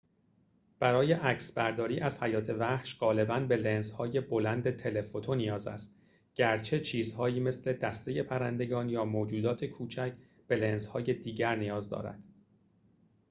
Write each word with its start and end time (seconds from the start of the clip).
برای 0.79 1.13
عکسبرداری 1.13 1.99
از 1.99 2.23
حیات 2.23 2.49
وحش 2.49 2.97
غالباً 2.99 3.39
به 3.39 3.55
لنزهای 3.57 4.19
بلند 4.19 4.69
تله‌فوتو 4.75 5.35
نیاز 5.35 5.67
است 5.67 6.01
گرچه 6.35 6.79
چیزهایی 6.79 7.39
مثل 7.39 7.73
دسته 7.73 8.23
پرندگان 8.23 8.89
یا 8.89 9.05
موجودات 9.05 9.65
کوچک 9.65 10.13
به 10.47 10.55
لنزهای 10.55 11.13
دیگر 11.13 11.55
نیاز 11.55 11.89
دارد 11.89 12.23